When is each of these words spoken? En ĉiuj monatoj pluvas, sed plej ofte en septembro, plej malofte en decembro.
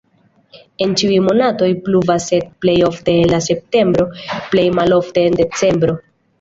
En 0.85 0.95
ĉiuj 1.01 1.19
monatoj 1.25 1.67
pluvas, 1.89 2.25
sed 2.33 2.49
plej 2.65 2.75
ofte 2.89 3.17
en 3.27 3.37
septembro, 3.51 4.09
plej 4.51 4.67
malofte 4.81 5.31
en 5.31 5.41
decembro. 5.45 6.03